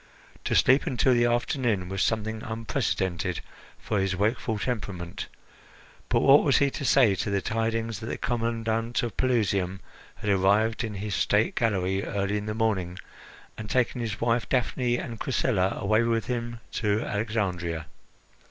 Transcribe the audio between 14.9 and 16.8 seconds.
and Chrysilla away with him